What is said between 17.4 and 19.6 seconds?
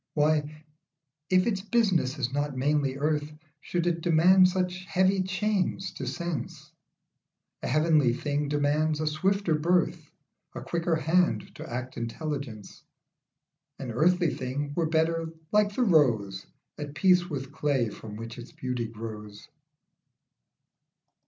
clay from which its beauty grows.